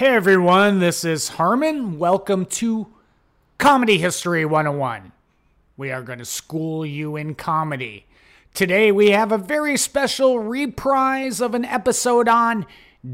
[0.00, 1.98] Hey everyone, this is Harmon.
[1.98, 2.86] Welcome to
[3.58, 5.12] Comedy History 101.
[5.76, 8.06] We are going to school you in comedy.
[8.54, 12.64] Today we have a very special reprise of an episode on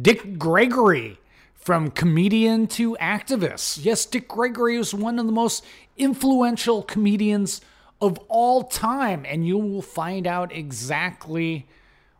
[0.00, 1.18] Dick Gregory,
[1.56, 3.84] from comedian to activist.
[3.84, 5.64] Yes, Dick Gregory is one of the most
[5.96, 7.62] influential comedians
[8.00, 11.66] of all time, and you will find out exactly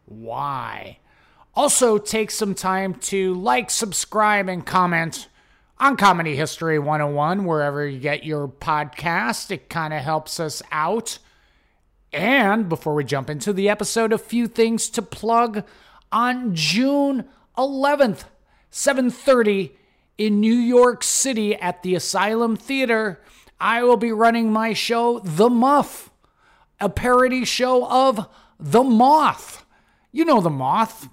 [0.07, 0.99] why.
[1.57, 5.29] Also, take some time to like, subscribe, and comment
[5.79, 9.51] on Comedy History 101, wherever you get your podcast.
[9.51, 11.19] It kind of helps us out.
[12.13, 15.65] And before we jump into the episode, a few things to plug.
[16.13, 17.25] On June
[17.57, 18.25] 11th,
[18.71, 19.73] 7:30
[20.19, 23.21] in New York City at the Asylum Theater,
[23.59, 26.11] I will be running my show The Muff,
[26.81, 28.29] a parody show of
[28.61, 29.65] The Moth.
[30.13, 31.09] You know The Moth,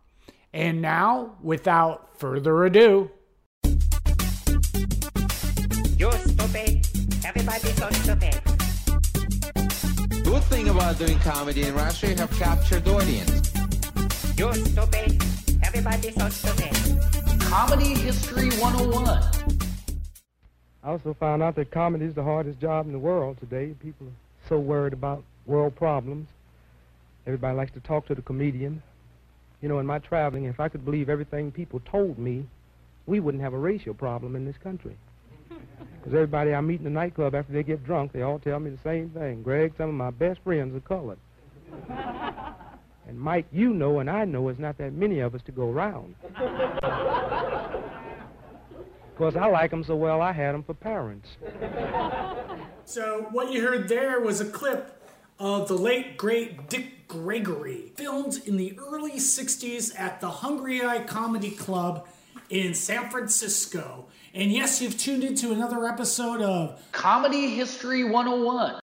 [0.53, 3.11] And now, without further ado,
[7.31, 7.49] stupid.
[7.49, 8.41] Everybody's so stupid.
[10.23, 13.51] Good thing about doing comedy in Russia, you have captured audience.
[14.38, 15.21] You're stupid.
[15.63, 17.41] Everybody's so stupid.
[17.41, 19.23] Comedy History 101.
[20.83, 23.75] I also found out that comedy is the hardest job in the world today.
[23.79, 26.27] People are so worried about world problems.
[27.27, 28.81] Everybody likes to talk to the comedian.
[29.61, 32.47] You know, in my traveling, if I could believe everything people told me,
[33.05, 34.97] we wouldn't have a racial problem in this country.
[35.95, 38.71] Because everybody I meet in the nightclub after they get drunk, they all tell me
[38.71, 39.43] the same thing.
[39.43, 41.19] Greg, some of my best friends are colored.
[43.07, 45.69] and Mike, you know and I know it's not that many of us to go
[45.69, 46.16] around.
[49.22, 51.29] Because I like them so well, I had them for parents.
[52.83, 55.00] So, what you heard there was a clip
[55.39, 61.00] of the late, great Dick Gregory, filmed in the early 60s at the hungry i
[61.03, 62.07] Comedy Club
[62.50, 64.07] in San Francisco.
[64.34, 68.80] And yes, you've tuned into another episode of Comedy History 101.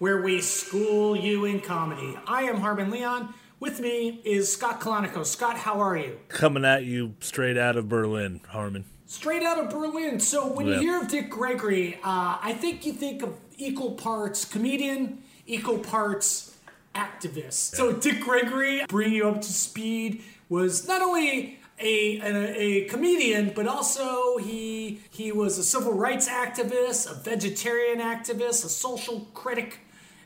[0.00, 2.18] Where we school you in comedy.
[2.26, 3.32] I am Harmon Leon.
[3.60, 5.24] With me is Scott Kalanico.
[5.24, 6.18] Scott, how are you?
[6.28, 8.84] coming at you straight out of Berlin, Harmon.
[9.06, 10.18] Straight out of Berlin.
[10.18, 14.44] So when you hear of Dick Gregory, uh, I think you think of equal parts
[14.44, 16.56] comedian, equal parts
[16.94, 17.76] activist.
[17.76, 23.52] So Dick Gregory, bring you up to speed, was not only a, a, a comedian,
[23.54, 29.78] but also he he was a civil rights activist, a vegetarian activist, a social critic,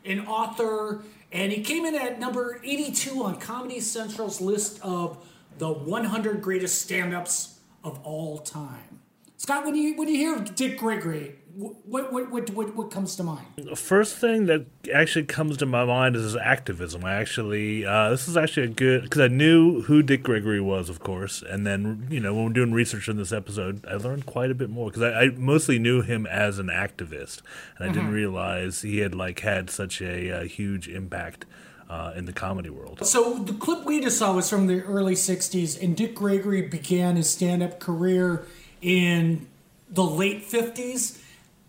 [0.05, 5.25] an author, and he came in at number 82 on Comedy Central's list of
[5.59, 9.01] the 100 greatest stand-ups of all time.
[9.37, 13.23] Scott, when you when you hear Dick Gregory, what what what what, what comes to
[13.23, 13.47] mind?
[13.57, 17.05] The first thing that actually comes to my mind is activism.
[17.05, 20.89] I actually, uh, this is actually a good because I knew who Dick Gregory was,
[20.89, 24.27] of course, and then you know when we're doing research in this episode, I learned
[24.27, 27.43] quite a bit more because I, I mostly knew him as an activist,
[27.79, 31.45] and I didn't realize he had like had such a, uh huge impact
[31.89, 33.07] uh, in the comedy world.
[33.07, 37.17] So the clip we just saw was from the early '60s, and Dick Gregory began
[37.17, 38.47] his stand-up career
[38.83, 39.47] in
[39.89, 41.21] the late '50s.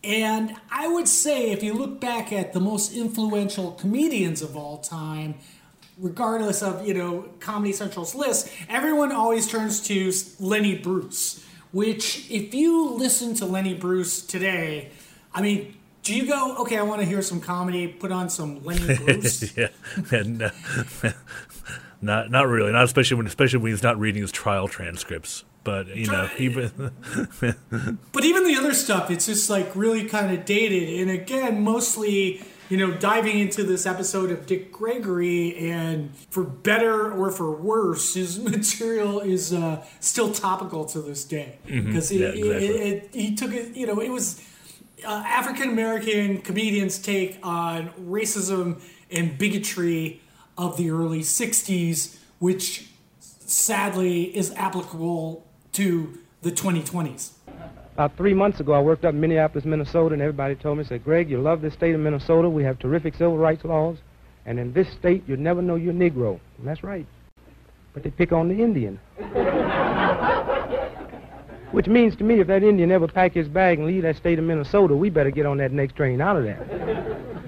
[0.05, 4.77] And I would say, if you look back at the most influential comedians of all
[4.77, 5.33] time,
[5.97, 11.43] regardless of you know Comedy Central's list, everyone always turns to Lenny Bruce.
[11.71, 14.91] Which, if you listen to Lenny Bruce today,
[15.33, 18.63] I mean, do you go, okay, I want to hear some comedy, put on some
[18.63, 19.57] Lenny Bruce?
[19.57, 19.69] yeah,
[20.11, 20.51] and uh,
[22.01, 25.43] not not really, not especially when especially when he's not reading his trial transcripts.
[25.65, 26.71] But you know, even
[28.13, 31.01] But even the other stuff, it's just like really kind of dated.
[31.01, 37.11] And again, mostly, you know, diving into this episode of Dick Gregory, and for better
[37.11, 43.09] or for worse, his material is uh, still topical to this day because Yeah, exactly.
[43.11, 43.75] he took it.
[43.75, 44.41] You know, it was
[45.03, 48.79] uh, African American comedians' take on racism
[49.09, 50.21] and bigotry
[50.59, 52.87] of the early '60s, which
[53.19, 55.41] sadly is applicable
[55.75, 57.31] to the 2020s.
[57.93, 61.03] About three months ago, I worked up in Minneapolis, Minnesota, and everybody told me, said,
[61.03, 62.49] Greg, you love this state of Minnesota.
[62.49, 63.97] We have terrific civil rights laws.
[64.45, 66.39] And in this state, you'd never know you're Negro.
[66.57, 67.05] And that's right.
[67.93, 68.99] But they pick on the Indian.
[71.71, 74.39] Which means to me, if that Indian ever pack his bag and leave that state
[74.39, 76.63] of Minnesota, we better get on that next train out of there.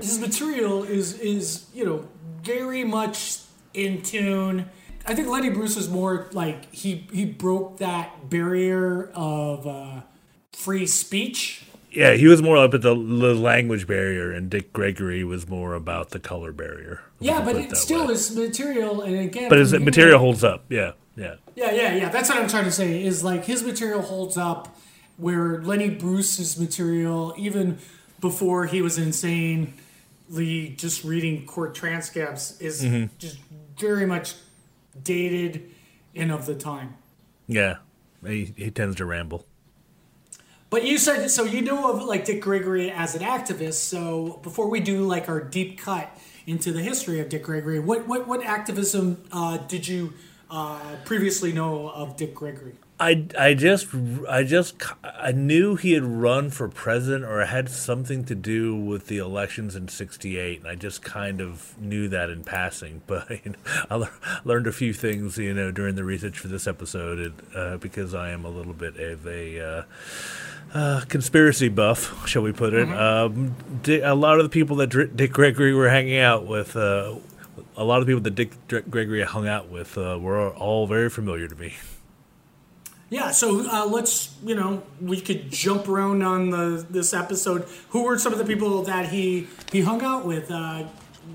[0.01, 2.07] his material is is you know
[2.41, 3.39] very much
[3.73, 4.65] in tune.
[5.07, 10.01] I think Lenny Bruce is more like he he broke that barrier of uh,
[10.51, 11.63] free speech.
[11.91, 15.73] Yeah, he was more up at the, the language barrier, and Dick Gregory was more
[15.73, 17.01] about the color barrier.
[17.19, 18.13] Yeah, but it it still way.
[18.13, 20.65] is material, and again, But his material here- holds up.
[20.69, 21.35] Yeah, yeah.
[21.55, 22.09] Yeah, yeah, yeah.
[22.09, 23.03] That's what I'm trying to say.
[23.03, 24.77] Is like his material holds up,
[25.15, 27.79] where Lenny Bruce's material, even
[28.19, 33.05] before he was insanely just reading court transcripts, is Mm-hmm.
[33.17, 33.37] just
[33.79, 34.35] very much
[35.03, 35.69] dated
[36.15, 36.95] and of the time.
[37.47, 37.77] Yeah,
[38.25, 39.45] he, he tends to ramble.
[40.69, 41.43] But you said so.
[41.43, 43.75] You know of like Dick Gregory as an activist.
[43.75, 46.09] So before we do like our deep cut
[46.45, 50.13] into the history of Dick Gregory, what what what activism uh, did you
[50.51, 52.75] uh, previously know of Dick Gregory?
[52.99, 53.87] I, I just
[54.27, 59.05] I just I knew he had run for president or had something to do with
[59.05, 63.01] the elections in '68, and I just kind of knew that in passing.
[63.07, 63.57] But you know,
[63.89, 64.13] I lear-
[64.43, 68.15] learned a few things, you know, during the research for this episode, and, uh, because
[68.15, 69.83] I am a little bit of a uh,
[70.73, 72.89] uh, conspiracy buff, shall we put it.
[72.89, 76.75] Um, Di- a lot of the people that Dr- Dick Gregory were hanging out with.
[76.75, 77.15] Uh,
[77.75, 81.11] a lot of the people that Dick Gregory hung out with uh, were all very
[81.11, 81.75] familiar to me.
[83.09, 87.65] Yeah, so uh, let's you know we could jump around on the this episode.
[87.89, 90.83] Who were some of the people that he he hung out with, uh,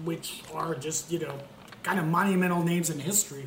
[0.05, 1.39] which are just you know
[1.83, 3.47] kind of monumental names in history.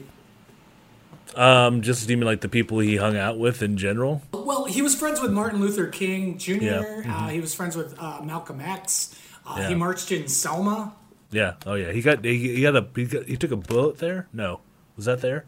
[1.36, 4.22] Um, just even like the people he hung out with in general.
[4.32, 6.52] Well, he was friends with Martin Luther King Jr.
[6.54, 9.20] Yeah, Uh, he was friends with uh, Malcolm X.
[9.46, 9.70] Uh, Yeah.
[9.70, 10.94] He marched in Selma.
[11.32, 11.56] Yeah.
[11.66, 11.92] Oh yeah.
[11.92, 14.28] He got he, he got a he, got, he took a bullet there.
[14.34, 14.62] No,
[14.96, 15.46] was that there?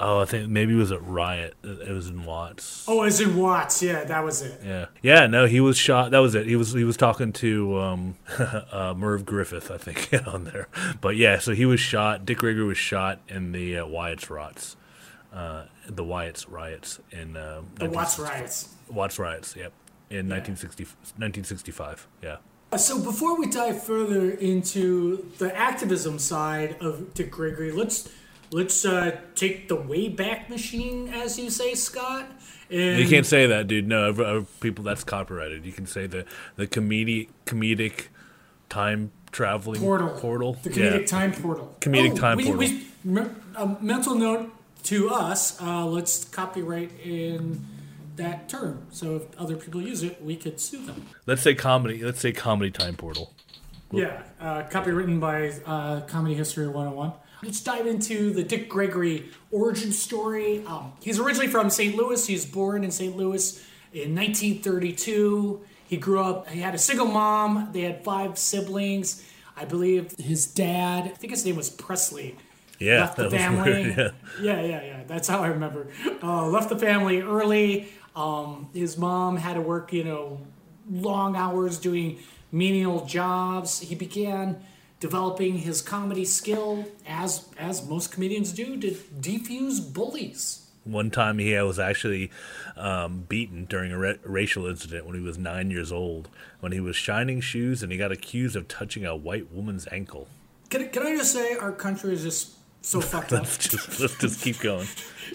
[0.00, 1.54] Oh, I think maybe it was at Riot.
[1.62, 2.84] It was in Watts.
[2.86, 3.82] Oh, it was in Watts.
[3.82, 4.60] Yeah, that was it.
[4.64, 4.86] Yeah.
[5.02, 5.26] Yeah.
[5.26, 6.10] No, he was shot.
[6.12, 6.46] That was it.
[6.46, 8.16] He was he was talking to um,
[8.72, 10.68] uh, Merv Griffin, I think, on there.
[11.00, 12.24] But yeah, so he was shot.
[12.24, 14.76] Dick Gregory was shot in the uh, Wyatt's riots.
[15.32, 18.74] Uh, the Wyatt's riots in uh, The 19 Watts riots.
[18.88, 19.56] Watts riots.
[19.56, 19.72] Yep.
[20.10, 22.08] In 1960, 1965.
[22.22, 22.36] Yeah.
[22.76, 28.10] So before we dive further into the activism side of Dick Gregory, let's
[28.50, 32.26] let's uh, take the Wayback Machine, as you say, Scott.
[32.70, 33.88] And You can't say that, dude.
[33.88, 35.64] No, uh, uh, people, that's copyrighted.
[35.64, 36.24] You can say the
[36.56, 38.06] the comedic comedic
[38.68, 40.10] time traveling portal.
[40.10, 40.52] portal.
[40.62, 41.06] The comedic yeah.
[41.06, 41.76] time portal.
[41.80, 42.58] Comedic time we, portal.
[42.58, 42.86] We,
[43.56, 44.50] a mental note
[44.84, 45.60] to us.
[45.60, 47.64] Uh, let's copyright in
[48.16, 48.86] that term.
[48.90, 51.06] So if other people use it, we could sue them.
[51.26, 52.04] Let's say comedy.
[52.04, 53.32] Let's say comedy time portal.
[53.90, 57.12] Yeah, uh, copywritten by uh, Comedy History 101.
[57.42, 60.64] Let's dive into the Dick Gregory origin story.
[60.66, 61.94] Um, he's originally from St.
[61.94, 62.26] Louis.
[62.26, 63.16] He was born in St.
[63.16, 65.60] Louis in 1932.
[65.86, 67.70] He grew up, he had a single mom.
[67.72, 69.24] They had five siblings.
[69.56, 72.36] I believe his dad, I think his name was Presley,
[72.78, 73.72] Yeah, left the family.
[73.72, 74.10] weird, yeah.
[74.40, 75.00] yeah, yeah, yeah.
[75.06, 75.88] That's how I remember.
[76.22, 77.88] Uh, left the family early.
[78.14, 80.40] Um, his mom had to work, you know,
[80.90, 82.18] long hours doing
[82.52, 83.80] menial jobs.
[83.80, 84.62] He began
[85.00, 88.90] developing his comedy skill as as most comedians do to
[89.20, 90.64] defuse bullies.
[90.84, 92.30] One time he was actually
[92.76, 96.28] um, beaten during a ra- racial incident when he was nine years old.
[96.60, 100.28] When he was shining shoes and he got accused of touching a white woman's ankle.
[100.70, 103.40] Can, can I just say our country is just so fucked up.
[103.42, 104.86] Let's just let's just keep going.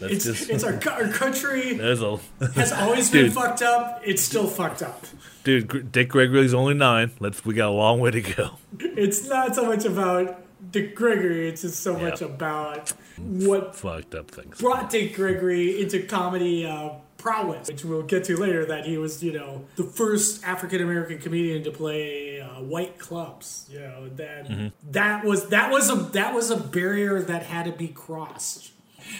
[0.02, 0.50] Let's It's, just.
[0.50, 2.18] it's our, our country there's a
[2.56, 3.34] has always been Dude.
[3.34, 4.02] fucked up.
[4.04, 5.06] It's still fucked up.
[5.44, 5.92] dude.
[5.92, 7.12] Dick Gregory's only nine.
[7.20, 7.46] Let's.
[7.46, 8.52] We got a long way to go.
[8.80, 11.48] It's not so much about Dick Gregory.
[11.50, 14.60] It's just so much about what Fucked up things.
[14.60, 16.90] brought Dick Gregory into comedy uh,
[17.24, 18.66] prowess, which we'll get to later.
[18.66, 23.66] That he was, you know, the first African American comedian to play uh, white clubs.
[23.72, 27.72] You know that that was that was a that was a barrier that had to
[27.72, 28.72] be crossed.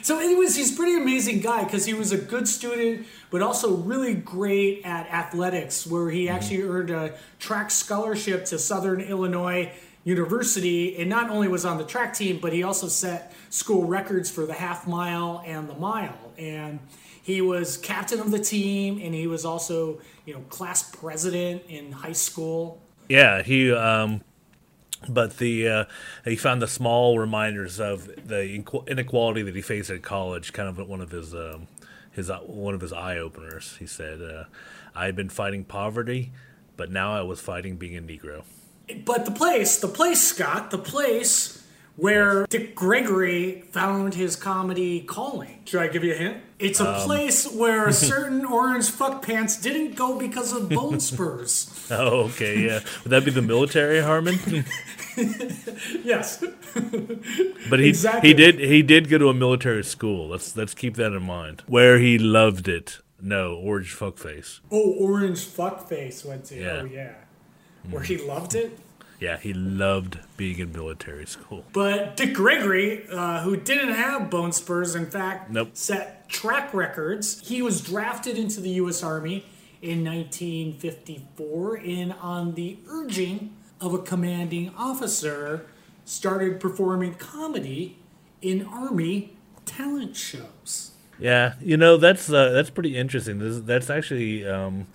[0.02, 3.76] So, anyways, he's a pretty amazing guy because he was a good student, but also
[3.76, 9.72] really great at athletics, where he actually earned a track scholarship to Southern Illinois
[10.04, 14.30] University, and not only was on the track team, but he also set school records
[14.30, 16.34] for the half mile and the mile.
[16.38, 16.80] And
[17.22, 21.92] he was captain of the team, and he was also, you know, class president in
[21.92, 22.82] high school.
[23.08, 23.72] Yeah, he.
[23.72, 24.22] Um,
[25.08, 25.86] but the uh,
[26.26, 30.54] he found the small reminders of the inequality that he faced at college.
[30.54, 31.68] Kind of one of his um,
[32.12, 33.78] his uh, one of his eye openers.
[33.78, 34.46] He said, uh,
[34.96, 36.32] "I had been fighting poverty,
[36.78, 38.44] but now I was fighting being a Negro."
[39.06, 41.64] But the place, the place, Scott, the place
[41.96, 45.62] where Dick Gregory found his comedy calling.
[45.66, 46.38] Should I give you a hint?
[46.58, 51.00] It's a um, place where a certain orange fuck pants didn't go because of bone
[51.12, 51.88] spurs.
[51.92, 52.80] Oh, okay, yeah.
[53.04, 54.38] Would that be the military, Harmon?
[56.04, 56.44] Yes.
[57.70, 58.30] But he Exactly.
[58.30, 60.30] he did he did go to a military school.
[60.30, 61.62] Let's let's keep that in mind.
[61.68, 62.98] Where he loved it.
[63.22, 64.60] No, orange fuckface.
[64.72, 66.56] Oh, orange fuck face went to.
[66.56, 66.80] Yeah.
[66.82, 67.14] Oh, yeah.
[67.90, 68.78] Where he loved it.
[69.20, 71.64] Yeah, he loved being in military school.
[71.72, 75.70] But Dick Gregory, uh, who didn't have bone spurs, in fact, Nope.
[75.74, 77.48] set track records.
[77.48, 79.02] He was drafted into the U.S.
[79.04, 79.46] Army
[79.82, 85.66] in 1954, and on the urging of a commanding officer,
[86.06, 87.98] started performing comedy
[88.42, 89.34] in Army
[89.66, 90.92] talent shows.
[91.20, 93.40] Yeah, you know that's uh, that's pretty interesting.
[93.40, 94.88] This, that's actually um,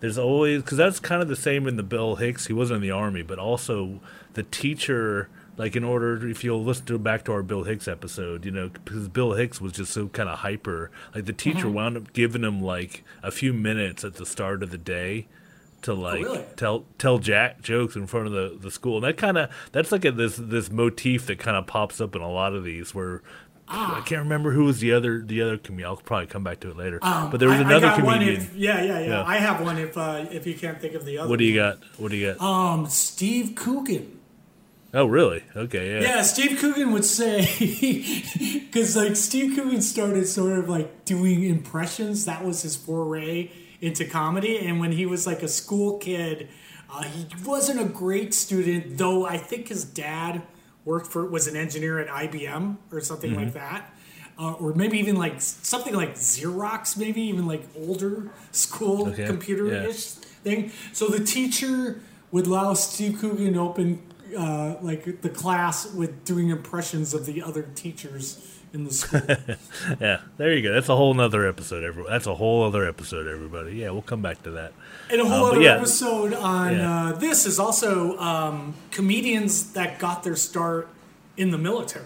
[0.00, 2.46] there's always because that's kind of the same in the Bill Hicks.
[2.46, 4.00] He wasn't in the army, but also
[4.34, 5.28] the teacher.
[5.58, 8.68] Like in order, if you'll listen to back to our Bill Hicks episode, you know,
[8.68, 10.90] because Bill Hicks was just so kind of hyper.
[11.14, 11.72] Like the teacher mm-hmm.
[11.72, 15.26] wound up giving him like a few minutes at the start of the day
[15.82, 16.44] to oh, like really?
[16.56, 18.96] tell tell Jack jokes in front of the, the school.
[18.96, 22.14] And that kind of that's like a, this this motif that kind of pops up
[22.14, 23.22] in a lot of these where
[23.68, 25.88] I can't remember who was the other the other comedian.
[25.90, 26.98] I'll probably come back to it later.
[27.00, 28.40] but there was Um, I- I another one comedian.
[28.42, 29.24] if- yeah, yeah, yeah, Yeah.
[29.26, 31.28] I have one if uh, if you can't think of the other.
[31.28, 31.78] what do you got?
[31.98, 32.40] What do you got?
[32.44, 34.12] Um, Steve Coogan.
[34.94, 35.42] oh, really?
[35.54, 36.00] Okay, yeah.
[36.16, 37.40] Yeah, Steve Coogan would say
[38.38, 42.24] because like Steve Coogan started sort of like doing impressions.
[42.24, 46.48] That was his foray into comedy, and when he was like a school kid,
[46.90, 48.96] uh, he wasn't a great student.
[48.98, 50.42] Though I think his dad
[50.86, 53.58] worked for was an engineer at IBM or something like Mm-hmm.
[53.58, 53.92] that.
[54.38, 59.66] Uh, or maybe even like something like Xerox, maybe even like older school Okay, computer
[59.88, 60.04] ish
[60.44, 60.70] thing.
[60.92, 62.00] So the teacher
[62.32, 64.02] would allow Steve Coogan to open
[64.36, 69.20] uh, like the class with doing impressions of the other teachers in the school.
[70.00, 70.72] Yeah, there you go.
[70.72, 71.84] That's a whole other episode.
[71.84, 73.26] Every that's a whole other episode.
[73.26, 74.72] Everybody, yeah, we'll come back to that.
[75.10, 75.76] And a whole but other yeah.
[75.76, 77.06] episode on Yeah.
[77.06, 80.88] uh, this is also um, comedians that got their start
[81.36, 82.04] in the military.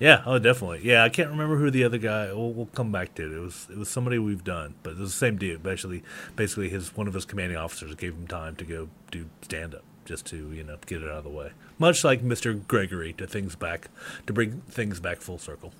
[0.00, 0.80] Yeah, oh, definitely.
[0.82, 2.26] Yeah, I can't remember who the other guy.
[2.32, 3.36] We'll, we'll come back to it.
[3.36, 5.62] It was it was somebody we've done, but it was the same dude.
[5.62, 6.02] Basically,
[6.34, 9.84] basically, his one of his commanding officers gave him time to go do stand up,
[10.04, 11.52] just to you know get it out of the way.
[11.78, 13.88] Much like Mister Gregory, to things back,
[14.26, 15.72] to bring things back full circle.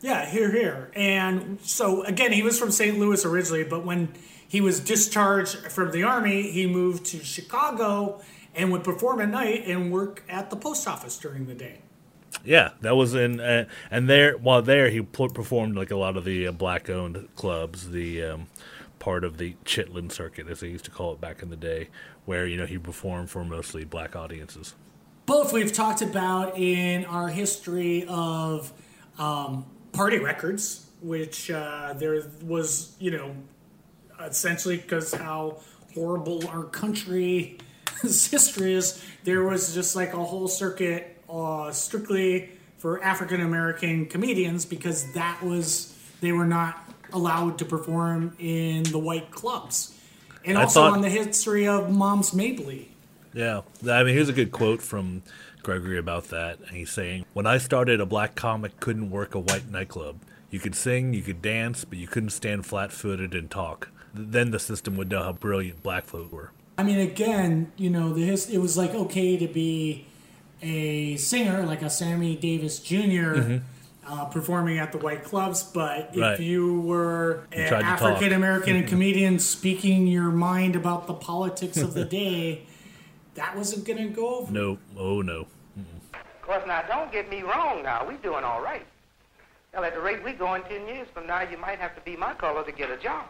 [0.00, 0.90] Yeah, here, here.
[0.94, 2.98] And so, again, he was from St.
[2.98, 4.08] Louis originally, but when
[4.48, 8.20] he was discharged from the Army, he moved to Chicago
[8.54, 11.78] and would perform at night and work at the post office during the day.
[12.44, 16.24] Yeah, that was in, uh, and there while there he performed like a lot of
[16.24, 18.46] the uh, black-owned clubs, the um,
[18.98, 21.88] part of the Chitlin circuit, as they used to call it back in the day,
[22.24, 24.74] where you know he performed for mostly black audiences.
[25.26, 28.72] Both we've talked about in our history of
[29.18, 33.34] um, party records, which uh, there was, you know,
[34.20, 35.60] essentially because how
[35.94, 37.58] horrible our country's
[38.02, 44.64] history is, there was just like a whole circuit uh, strictly for African American comedians
[44.64, 49.94] because that was, they were not allowed to perform in the white clubs.
[50.44, 52.88] And I also thought- on the history of Moms Mabley.
[53.32, 55.22] Yeah, I mean, here's a good quote from
[55.62, 56.58] Gregory about that.
[56.72, 60.20] He's saying, "When I started, a black comic couldn't work a white nightclub.
[60.50, 63.90] You could sing, you could dance, but you couldn't stand flat-footed and talk.
[64.12, 68.12] Then the system would know how brilliant black folk were." I mean, again, you know,
[68.14, 70.06] the his, it was like okay to be
[70.62, 73.62] a singer, like a Sammy Davis junior
[74.06, 76.42] uh, performing at the white clubs, but if Mm-hmm.
[76.42, 78.02] You were an tried to talk.
[78.02, 82.66] African American comedian speaking your mind about the politics of the day,
[83.34, 84.52] that wasn't going to go over.
[84.52, 85.46] No, oh no.
[86.14, 88.06] Of course, now, don't get me wrong now.
[88.06, 88.86] we're doing all right.
[89.72, 92.16] Well, at the rate we're going 10 years from now, you might have to be
[92.16, 93.26] my color to get a job.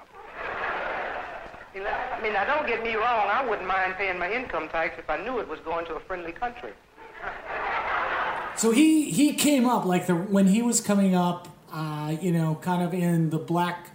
[1.75, 3.28] You know, I mean, now, don't get me wrong.
[3.30, 6.00] I wouldn't mind paying my income tax if I knew it was going to a
[6.00, 6.73] friendly country.
[8.57, 12.59] So he he came up like the when he was coming up, uh, you know,
[12.61, 13.90] kind of in the black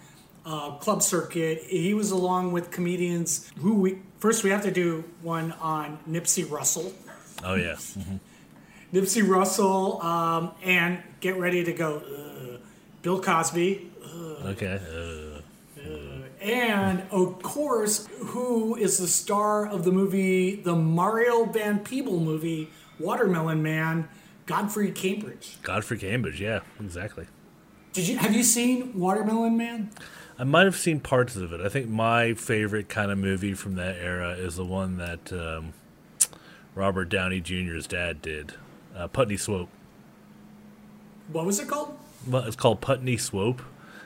[0.46, 1.62] uh, club circuit.
[1.64, 6.50] He was along with comedians who we first we have to do one on Nipsey
[6.50, 6.92] Russell.
[7.44, 7.76] Oh yeah.
[8.94, 11.96] Nipsey Russell, um, and get ready to go.
[11.98, 12.58] Uh,
[13.02, 13.90] Bill Cosby,
[14.44, 14.80] Okay.
[14.80, 15.40] Uh,
[16.40, 22.70] and of course, who is the star of the movie, the Mario Van Peebles movie,
[23.00, 24.08] Watermelon Man,
[24.46, 25.58] Godfrey Cambridge.
[25.62, 26.40] Godfrey Cambridge.
[26.40, 27.26] Yeah, exactly.
[27.92, 29.90] Did you have you seen Watermelon Man?
[30.38, 31.60] I might have seen parts of it.
[31.60, 35.72] I think my favorite kind of movie from that era is the one that um,
[36.74, 38.52] Robert Downey Jr.'s dad did,
[38.94, 39.70] uh, Putney Swope.
[41.32, 41.98] What was it called?
[42.26, 43.62] Well, it's called Putney Swope.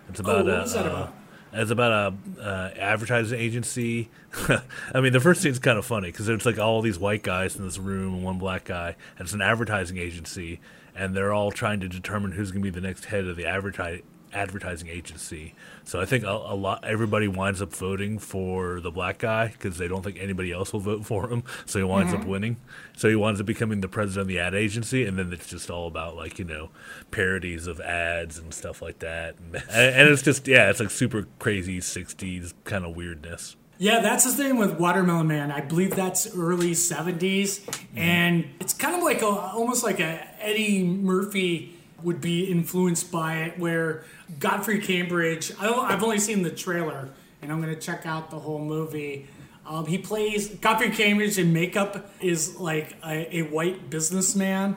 [0.09, 1.15] It's about what a, was that uh, about?
[1.53, 4.09] It's about a uh, advertising agency.
[4.95, 7.57] I mean, the first scene's kind of funny because it's like all these white guys
[7.57, 10.61] in this room and one black guy, and it's an advertising agency,
[10.95, 13.47] and they're all trying to determine who's going to be the next head of the
[13.47, 15.55] advertising advertising agency.
[15.85, 19.79] So I think a, a lot everybody winds up voting for the black guy because
[19.79, 21.43] they don't think anybody else will vote for him.
[21.67, 22.31] So he winds up mm-hmm.
[22.31, 22.57] winning.
[22.97, 25.71] So he winds up becoming the president of the ad agency, and then it's just
[25.71, 26.71] all about like you know
[27.11, 29.37] parodies of ads and stuff like that.
[29.39, 33.57] And, and it's just yeah, it's like super crazy '60s kind of weirdness.
[33.79, 35.51] Yeah, that's the thing with Watermelon Man.
[35.51, 37.99] I believe that's early '70s, mm-hmm.
[37.99, 43.37] and it's kind of like a almost like a Eddie Murphy would be influenced by
[43.43, 44.05] it, where
[44.39, 45.53] Godfrey Cambridge.
[45.61, 47.09] I don't, I've only seen the trailer,
[47.43, 49.29] and I'm going to check out the whole movie.
[49.67, 54.77] Um, he plays Godfrey Cambridge in makeup is like a, a white businessman,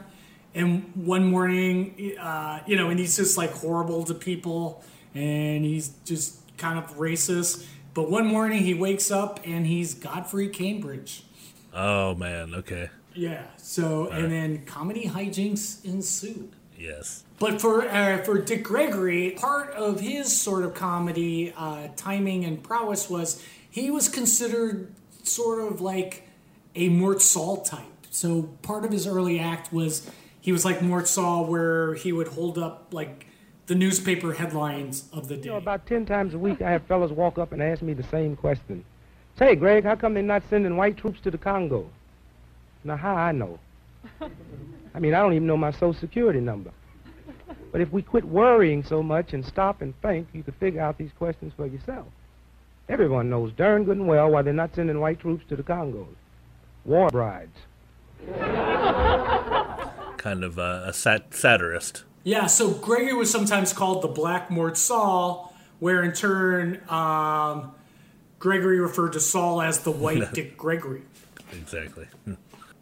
[0.53, 4.83] and one morning, uh, you know, and he's just like horrible to people,
[5.15, 7.65] and he's just kind of racist.
[7.93, 11.23] But one morning he wakes up and he's Godfrey Cambridge.
[11.73, 13.43] Oh man, okay, Yeah.
[13.57, 16.49] So and then comedy hijinks ensue.
[16.83, 22.43] Yes, But for uh, for Dick Gregory, part of his sort of comedy uh, timing
[22.43, 24.91] and prowess was he was considered
[25.23, 26.27] sort of like
[26.75, 27.85] a Mort Sahl type.
[28.11, 30.11] So part of his early act was
[30.41, 33.27] he was like Mort Sahl, where he would hold up like
[33.67, 35.45] the newspaper headlines of the day.
[35.45, 37.93] You know, about ten times a week, I have fellas walk up and ask me
[37.93, 38.83] the same question.
[39.39, 41.89] Say, Greg, how come they're not sending white troops to the Congo?
[42.83, 43.57] Now, how I know?
[44.93, 46.71] I mean, I don't even know my social security number.
[47.71, 50.97] But if we quit worrying so much and stop and think, you could figure out
[50.97, 52.05] these questions for yourself.
[52.87, 56.05] Everyone knows darn good and well why they're not sending white troops to the Congos.
[56.85, 57.57] War brides.
[60.17, 62.03] kind of uh, a sat- satirist.
[62.23, 67.73] Yeah, so Gregory was sometimes called the Black Mort Sahl, where in turn um,
[68.39, 71.01] Gregory referred to Sahl as the White Dick Gregory.
[71.51, 72.07] Exactly.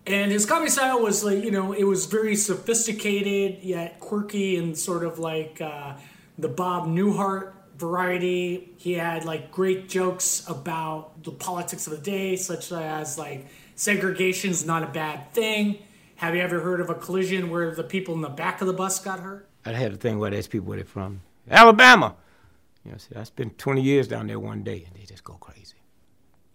[0.08, 4.78] And his comedy style was like, you know, it was very sophisticated yet quirky and
[4.78, 5.94] sort of like uh,
[6.38, 8.72] the Bob Newhart variety.
[8.78, 14.66] He had like great jokes about the politics of the day, such as like segregation's
[14.66, 15.80] not a bad thing.
[16.16, 18.74] Have you ever heard of a collision where the people in the back of the
[18.74, 19.48] bus got hurt?
[19.66, 21.22] I had a thing where there's people where they're from.
[21.50, 22.16] Alabama.
[22.86, 25.34] You know, see, I spent 20 years down there one day, and they just go
[25.34, 25.76] crazy.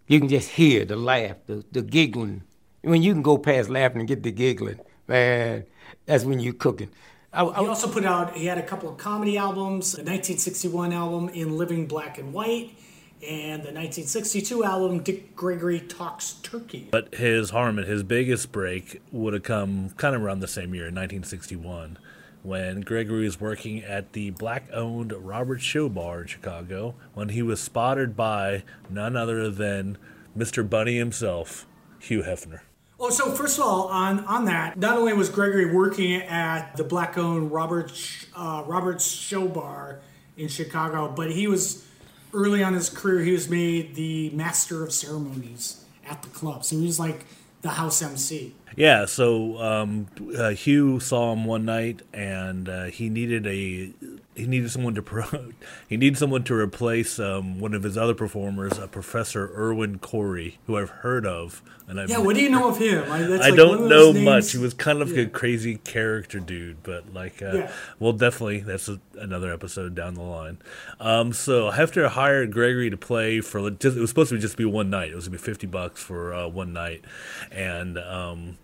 [0.09, 2.43] You can just hear the laugh, the, the giggling.
[2.87, 5.65] When you can go past laughing and get to giggling, man,
[6.05, 6.89] that's when you're cooking.
[7.33, 10.93] I, I, He also put out, he had a couple of comedy albums, the 1961
[10.93, 12.79] album In Living Black and White,
[13.27, 16.87] and the 1962 album Dick Gregory Talks Turkey.
[16.93, 20.85] But his Harmon, his biggest break would have come kind of around the same year,
[20.87, 21.99] in 1961,
[22.45, 27.61] when Gregory was working at the black-owned Robert Show Bar in Chicago, when he was
[27.61, 29.99] spotted by none other than
[30.39, 30.71] Mr.
[30.71, 31.67] Bunny himself,
[31.99, 32.61] Hugh Hefner.
[32.99, 36.85] Oh, so first of all, on on that, not only was Gregory working at the
[36.85, 40.01] black-owned Roberts uh, Roberts Show Bar
[40.37, 41.85] in Chicago, but he was
[42.33, 43.21] early on his career.
[43.21, 47.27] He was made the master of ceremonies at the club, so he was like
[47.61, 48.55] the house MC.
[48.77, 50.07] Yeah, so um,
[50.37, 53.93] uh, Hugh saw him one night, and uh, he needed a
[54.37, 55.51] he needed someone to pro-
[55.89, 60.59] he needed someone to replace um, one of his other performers, a Professor Irwin Corey,
[60.67, 61.63] who I've heard of.
[61.89, 63.11] And I've Yeah, what do you know of him?
[63.11, 64.53] I, that's I like don't know those much.
[64.53, 65.23] He was kind of Yeah.
[65.23, 67.73] a crazy character dude, but like, uh, Yeah.
[68.01, 70.59] well, definitely that's a, another episode down the line.
[71.01, 74.57] Um, so Hefner hired Gregory to play for just, it was supposed to be just
[74.57, 75.11] be one night.
[75.13, 77.05] It was gonna be fifty bucks for uh, one night,
[77.53, 78.59] and um,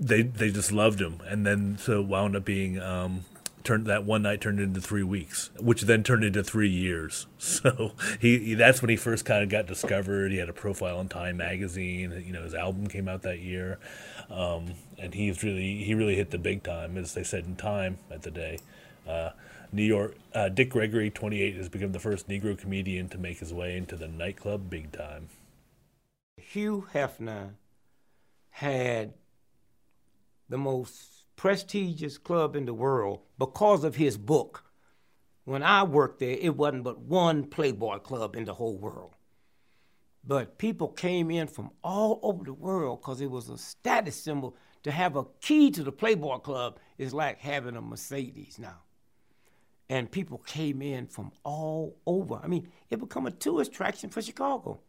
[0.00, 2.78] they they just loved him, and then so it wound up being.
[2.80, 3.24] Um,
[3.64, 7.26] Turned that one night turned into three weeks, which then turned into three years.
[7.38, 10.32] So he, he that's when he first kind of got discovered.
[10.32, 12.22] He had a profile in Time magazine.
[12.26, 13.78] You know, his album came out that year,
[14.30, 17.98] um, and he's really he really hit the big time, as they said in Time
[18.10, 18.58] at the day.
[19.08, 19.30] Uh,
[19.72, 23.52] New York, uh, Dick Gregory, 28, has become the first Negro comedian to make his
[23.52, 25.28] way into the nightclub big time.
[26.36, 27.50] Hugh Hefner
[28.50, 29.14] had
[30.48, 34.64] the most prestigious club in the world because of his book.
[35.44, 39.14] When I worked there, it wasn't but one Playboy club in the whole world.
[40.26, 44.56] But people came in from all over the world because it was a status symbol.
[44.84, 48.82] To have a key to the Playboy club is like having a Mercedes now.
[49.88, 52.40] And people came in from all over.
[52.42, 54.80] I mean, it became a tourist attraction for Chicago.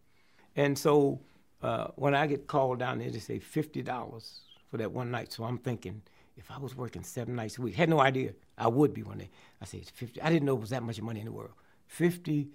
[0.56, 1.22] And so
[1.62, 5.34] uh, when I get called down there, they say fifty dollars for that one night.
[5.34, 6.02] So I'm thinking,
[6.38, 9.18] if I was working seven nights a week, had no idea I would be one
[9.18, 9.30] day.
[9.62, 10.22] I said, 50.
[10.22, 11.54] I didn't know it was that much money in the world.
[11.98, 12.48] $50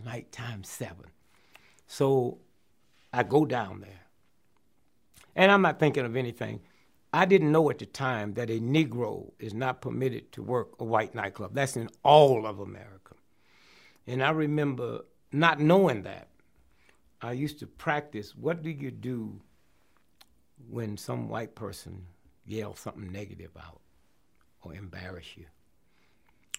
[0.00, 1.06] a night times seven.
[1.86, 2.38] So
[3.12, 4.06] I go down there.
[5.34, 6.60] And I'm not thinking of anything.
[7.12, 10.84] I didn't know at the time that a Negro is not permitted to work a
[10.84, 11.54] white nightclub.
[11.54, 13.14] That's in all of America.
[14.06, 16.28] And I remember not knowing that.
[17.20, 19.40] I used to practice what do you do
[20.68, 22.06] when some white person
[22.46, 23.80] yells something negative out
[24.62, 25.46] or embarrass you?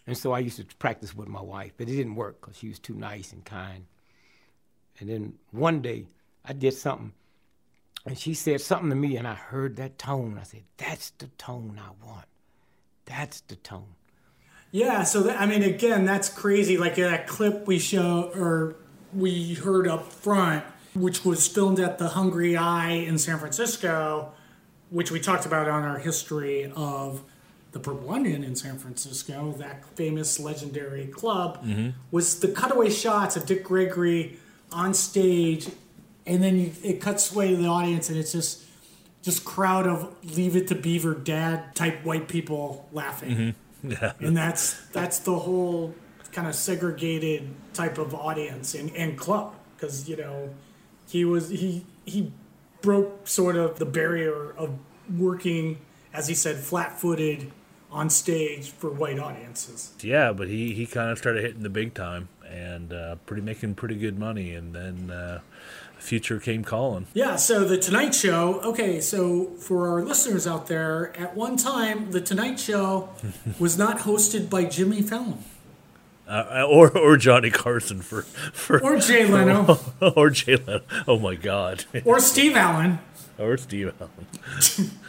[0.05, 2.67] And so I used to practice with my wife, but it didn't work because she
[2.67, 3.85] was too nice and kind.
[4.99, 6.07] And then one day
[6.45, 7.13] I did something,
[8.05, 10.37] and she said something to me, and I heard that tone.
[10.39, 12.25] I said, That's the tone I want.
[13.05, 13.95] That's the tone.
[14.71, 16.77] Yeah, so that, I mean, again, that's crazy.
[16.77, 18.75] Like that clip we show or
[19.13, 20.65] we heard up front,
[20.95, 24.33] which was filmed at the hungry i in San Francisco,
[24.93, 27.23] which we talked about on our history of
[27.71, 31.89] the Purple Onion in San Francisco, that famous legendary club, mm-hmm.
[32.11, 34.37] was the cutaway shots of Dick Gregory
[34.71, 35.67] on stage,
[36.27, 38.63] and then you, it cuts away to the audience, and it's just
[39.23, 43.29] just crowd of Leave It to Beaver dad type white people laughing.
[43.29, 43.49] Mm-hmm.
[43.85, 44.13] Yeah.
[44.21, 45.93] and that's that's the whole
[46.31, 50.51] kind of segregated type of audience and, and club because you know
[51.05, 52.31] he was he he
[52.83, 54.77] broke sort of the barrier of
[55.17, 55.79] working
[56.13, 57.51] as he said flat-footed
[57.91, 61.95] on stage for white audiences Yeah, but he, he kind of started hitting the big
[61.95, 65.39] time and uh, pretty making pretty good money, and then uh,
[65.97, 67.07] future came calling.
[67.13, 72.11] yeah so the tonight show okay so for our listeners out there at one time
[72.11, 73.09] the tonight show
[73.59, 75.41] was not hosted by jimmy fallon
[76.33, 79.77] Uh, or or Johnny Carson for for or jay leno
[80.15, 80.81] or Jay Leno.
[81.07, 81.85] Oh my God.
[82.05, 82.99] or steve allen
[83.37, 84.91] or Steve Allen.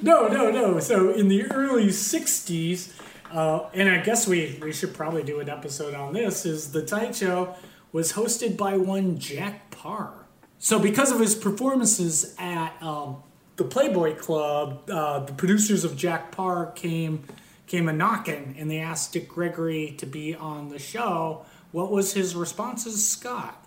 [0.00, 0.80] No, no, no.
[0.80, 2.92] So in the early '60s,
[3.32, 6.46] uh, and I guess we we should probably do an episode on this.
[6.46, 7.54] Is the Tonight Show
[7.92, 10.12] was hosted by one Jack Paar.
[10.58, 13.16] So because of his performances at um,
[13.56, 17.24] the Playboy Club, uh, the producers of Jack Paar came
[17.70, 21.44] came a knocking, and they asked Dick Gregory to be on the show.
[21.70, 23.64] What was his responses, Scott?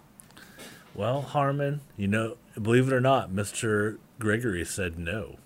[0.94, 5.38] Well, Harmon, you know, believe it or not, Mister Gregory said no.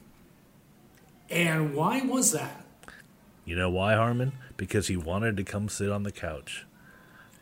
[1.29, 2.65] And why was that?
[3.45, 4.31] You know why, Harmon?
[4.57, 6.65] Because he wanted to come sit on the couch.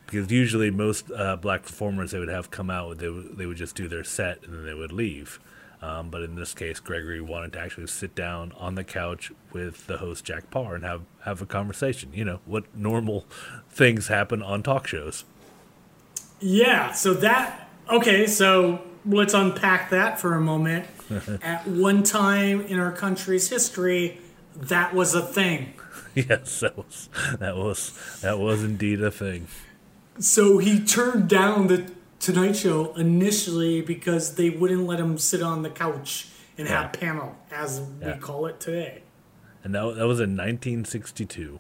[0.06, 3.58] Because usually most uh, black performers they would have come out, they would, they would
[3.58, 5.40] just do their set and then they would leave.
[5.82, 9.88] Um, but in this case, Gregory wanted to actually sit down on the couch with
[9.88, 12.12] the host Jack Paar and have have a conversation.
[12.14, 13.26] You know what normal
[13.70, 15.26] things happen on talk shows.
[16.40, 20.88] Yeah, so that okay, so let's unpack that for a moment.
[21.44, 24.20] At one time in our country's history,
[24.56, 25.74] that was a thing.
[26.16, 27.10] yes, that was
[27.40, 29.48] that was that was indeed a thing.
[30.20, 31.92] So he turned down the
[32.26, 37.36] Tonight Show initially because they wouldn't let him sit on the couch and have panel,
[37.52, 38.18] as we Yeah.
[38.18, 39.04] call it today.
[39.64, 41.60] And that, that was in 1962.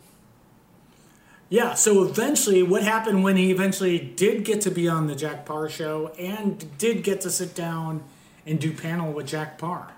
[1.49, 5.45] Yeah, so eventually, what happened when he eventually did get to be on the Jack
[5.45, 8.03] Paar show and did get to sit down
[8.47, 9.93] and do panel with Jack Paar?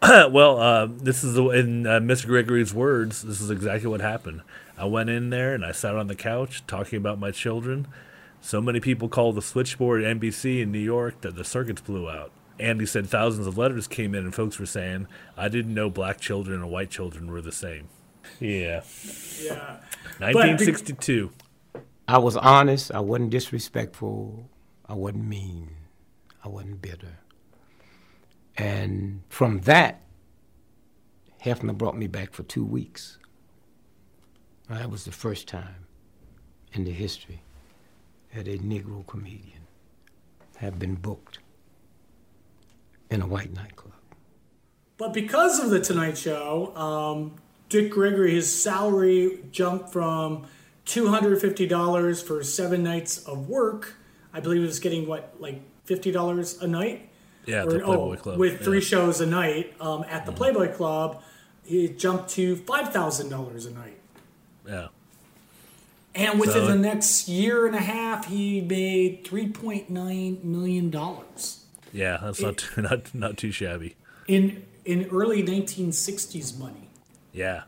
[0.00, 2.26] well, uh, this is the, in uh, Mr.
[2.26, 3.22] Gregory's words.
[3.22, 4.42] This is exactly what happened.
[4.78, 7.88] I went in there and I sat on the couch talking about my children.
[8.44, 12.10] So many people called the switchboard at NBC in New York that the circuits blew
[12.10, 12.32] out.
[12.58, 16.20] Andy said thousands of letters came in and folks were saying, I didn't know black
[16.20, 17.88] children and white children were the same.
[18.40, 18.82] Yeah.
[19.40, 19.78] Yeah.
[20.18, 21.30] 1962.
[22.08, 22.92] I was honest.
[22.92, 24.50] I wasn't disrespectful.
[24.88, 25.76] I wasn't mean.
[26.44, 27.20] I wasn't bitter.
[28.58, 30.02] And from that,
[31.44, 33.18] Hefner brought me back for two weeks.
[34.68, 35.86] That was the first time
[36.72, 37.42] in the history
[38.34, 39.66] that a Negro comedian
[40.56, 41.38] have been booked
[43.10, 43.92] in a white nightclub.
[44.96, 47.34] But because of the Tonight Show, um,
[47.68, 50.46] Dick Gregory, his salary jumped from
[50.84, 53.94] two hundred fifty dollars for seven nights of work.
[54.32, 57.08] I believe he was getting what, like fifty dollars a night.
[57.46, 58.38] Yeah, Or- the Playboy oh, Club.
[58.38, 58.64] with yeah.
[58.64, 61.22] three shows a night um, at the Playboy Club.
[61.64, 63.98] He jumped to five thousand dollars a night.
[64.66, 64.88] Yeah.
[66.14, 70.90] And within So- the next year and a half, he made three point nine million
[70.90, 73.96] dollars Yeah, that's not too, not not too shabby.
[74.28, 76.90] in in early nineteen sixties money.
[77.32, 77.62] Yeah.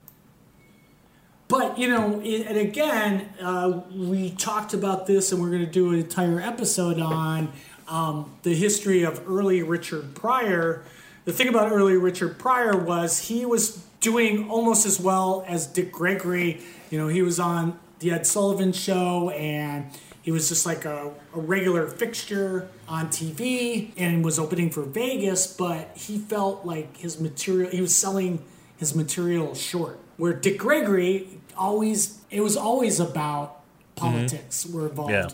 [1.49, 5.71] But you know, it, and again, uh, we talked about this, and we're going to
[5.71, 7.53] do an entire episode on
[7.87, 10.85] um, the history of early Richard Pryor.
[11.27, 15.93] the thing about early Richard Pryor was he was doing almost as well as Dick
[15.93, 16.61] Gregory.
[16.91, 19.87] You know, he was on the Ed Sullivan Show and
[20.21, 25.47] he was just like a, a regular fixture on TV and was opening for Vegas,
[25.47, 28.43] but he felt like his material, he was selling
[28.77, 29.99] his material short.
[30.19, 33.63] Where Dick Gregory always, it was always about
[33.97, 34.13] mm-hmm.
[34.13, 35.29] politics were involved Yeah.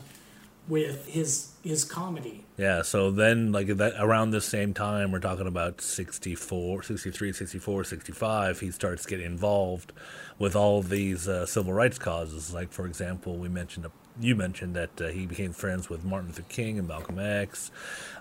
[0.68, 2.44] with his his comedy.
[2.56, 7.84] Yeah, so then like that around the same time we're talking about 64, 63, 64,
[7.84, 9.92] 65, he starts getting involved
[10.40, 12.52] with all these uh, civil rights causes.
[12.52, 13.86] Like for example, we mentioned
[14.18, 17.70] you mentioned that uh, he became friends with Martin Luther King and Malcolm X.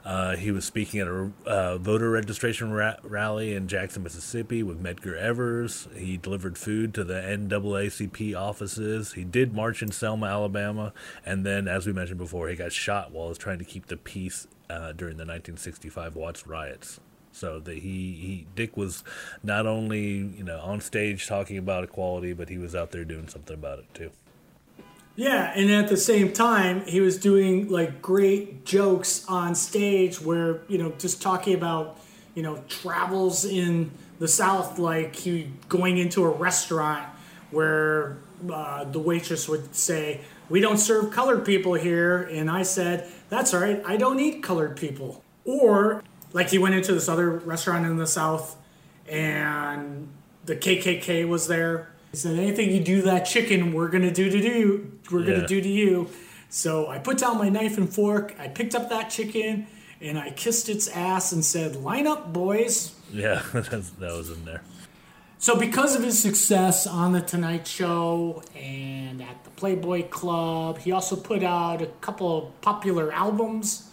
[0.05, 4.81] Uh, he was speaking at a uh, voter registration ra- rally in Jackson, Mississippi with
[4.81, 5.87] Medgar Evers.
[5.95, 9.13] He delivered food to the NAACP offices.
[9.13, 10.93] He did march in Selma, Alabama.
[11.25, 13.87] And then, as we mentioned before, he got shot while he was trying to keep
[13.87, 16.99] the peace uh, during the 1965 Watts riots.
[17.31, 19.03] So that he, he Dick was
[19.43, 23.27] not only you know on stage talking about equality, but he was out there doing
[23.27, 24.11] something about it too.
[25.19, 30.61] Yeah, and at the same time, he was doing like great jokes on stage where,
[30.69, 31.99] you know, just talking about,
[32.35, 37.05] you know, travels in the South, like he going into a restaurant
[37.51, 42.23] where uh, the waitress would say, We don't serve colored people here.
[42.23, 45.21] And I said, That's all right, I don't eat colored people.
[45.43, 46.01] Or
[46.33, 48.55] like he went into this other restaurant in the South
[49.07, 50.07] and
[50.45, 51.89] the KKK was there.
[52.11, 54.91] He said, "Anything you do that chicken, we're gonna do to do.
[55.11, 55.35] We're Yeah.
[55.35, 56.09] gonna do to you."
[56.49, 58.35] So I put down my knife and fork.
[58.39, 59.67] I picked up that chicken
[60.01, 64.45] and I kissed its ass and said, "Line up, boys." Yeah, that's, that was in
[64.45, 64.61] there.
[65.41, 70.91] So because of his success on the Tonight Show and at the Playboy Club, he
[70.91, 73.88] also put out a couple of popular albums.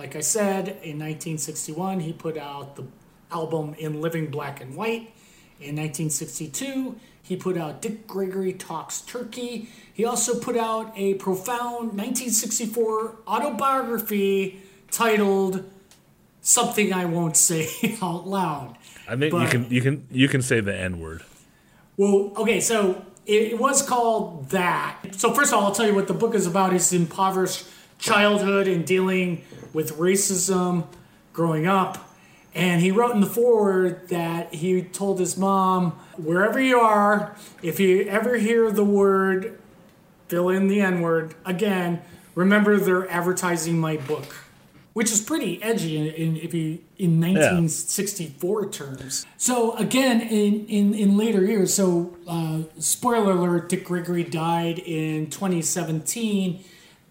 [0.00, 2.84] Like I said, in 1961, he put out the
[3.30, 5.12] album In Living Black and White.
[5.60, 9.68] In 1962, he put out Dick Gregory Talks Turkey.
[9.92, 15.70] He also put out a profound 1964 autobiography titled
[16.40, 17.68] Something I Won't Say
[18.02, 18.78] Out Loud.
[19.06, 21.24] I think you can you can you can say the N word.
[21.98, 24.96] Well, okay, so it, it was called that.
[25.16, 26.72] So first of all, I'll tell you what the book is about.
[26.72, 27.66] It's impoverished
[27.98, 30.86] childhood and dealing with racism
[31.32, 32.06] growing up.
[32.54, 37.78] And he wrote in the foreword that he told his mom, wherever you are, if
[37.78, 39.58] you ever hear the word,
[40.28, 42.02] fill in the N word again,
[42.34, 44.24] remember they're advertising my book.
[44.92, 49.24] Which is pretty edgy in, in if you in 1964 terms.
[49.36, 55.30] So again, in, in, in later years, so uh, spoiler alert, Dick Gregory died in
[55.30, 56.64] 2017.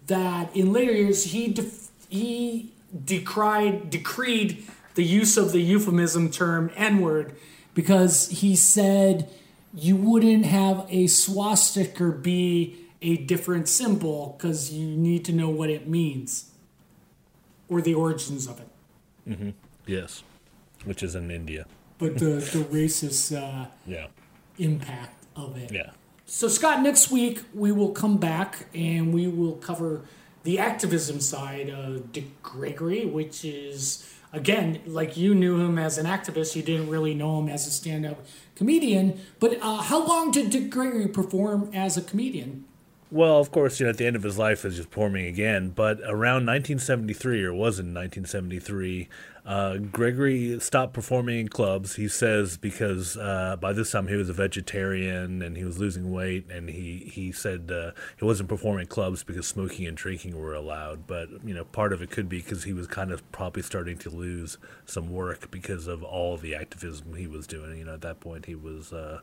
[0.08, 1.79] That in later years he def-
[2.10, 2.72] he
[3.04, 4.64] decried decreed
[4.96, 7.34] the use of the euphemism term N-word
[7.72, 9.30] because he said
[9.72, 15.70] you wouldn't have a swastika be a different symbol because you need to know what
[15.70, 16.50] it means
[17.68, 19.54] or the origins of it.
[19.86, 20.24] Yes,
[20.84, 21.66] which is in India.
[21.98, 24.08] But the, the racist uh, Yeah,
[24.58, 25.70] impact of it.
[25.72, 25.90] yeah.
[26.26, 30.02] So, Scott, next week we will come back and we will cover
[30.42, 36.06] the activism side of Dick Gregory, which is, again, like you knew him as an
[36.06, 38.24] activist, you didn't really know him as a stand up
[38.54, 39.20] comedian.
[39.38, 42.64] But uh, how long did Dick Gregory perform as a comedian?
[43.12, 45.70] Well, of course, you know, at the end of his life, is just performing again.
[45.70, 49.08] But around 1973, or was in 1973,
[49.44, 51.96] uh, Gregory stopped performing in clubs.
[51.96, 56.12] He says because uh, by this time he was a vegetarian and he was losing
[56.12, 60.40] weight, and he he said uh, he wasn't performing in clubs because smoking and drinking
[60.40, 61.08] were allowed.
[61.08, 63.98] But you know, part of it could be because he was kind of probably starting
[63.98, 67.76] to lose some work because of all the activism he was doing.
[67.76, 69.18] You know, at that point he was uh,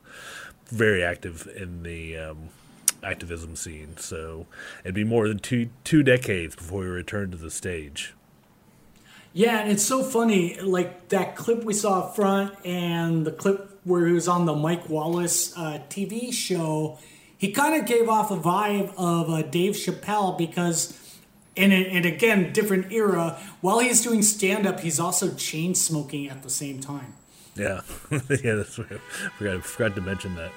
[0.66, 2.18] very active in the.
[2.18, 2.50] Um,
[3.08, 3.98] activism scene.
[3.98, 4.46] So
[4.84, 8.14] it'd be more than two two decades before he returned to the stage.
[9.34, 13.80] Yeah, and it's so funny, like that clip we saw up front and the clip
[13.84, 16.98] where he was on the Mike Wallace uh, TV show.
[17.38, 20.98] He kind of gave off a vibe of uh, Dave Chappelle because,
[21.56, 23.40] in a, and again, different era.
[23.62, 27.14] While he's doing stand up, he's also chain smoking at the same time.
[27.56, 29.00] Yeah, yeah, that's right.
[29.38, 30.52] Forgot forgot to mention that.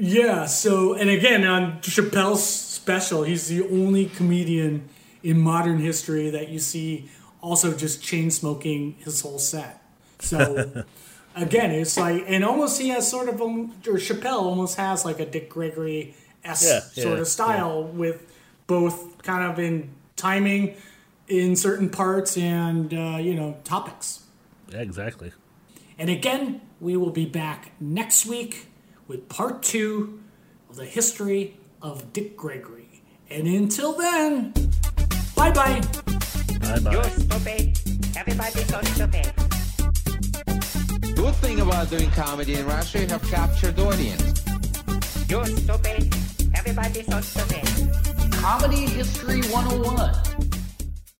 [0.00, 4.88] Yeah, so, and again, on Chappelle's special, he's the only comedian
[5.22, 7.10] in modern history that you see
[7.42, 9.82] also just chain smoking his whole set.
[10.18, 10.84] So,
[11.36, 15.20] again, it's like, and almost he has sort of, um, or Chappelle almost has like
[15.20, 18.26] a Dick Gregory s Yeah, sort yeah, of style with
[18.66, 20.76] both kind of in timing
[21.28, 24.24] in certain parts and, uh, you know, topics.
[24.72, 25.32] Yeah, exactly.
[25.98, 28.69] And again, we will be back next week
[29.10, 30.20] with part two
[30.68, 33.02] of the history of Dick Gregory.
[33.28, 34.52] And until then,
[35.34, 35.80] bye bye.
[36.60, 36.92] Bye bye.
[36.92, 37.76] You're stupid.
[38.16, 39.32] Everybody's so stupid.
[41.16, 44.44] Good thing about doing comedy in Russia, you have captured audience.
[45.28, 46.14] You're stupid.
[46.54, 48.32] Everybody's so stupid.
[48.34, 50.49] Comedy History 101